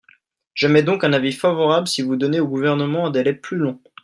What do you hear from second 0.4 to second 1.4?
J’émets donc un avis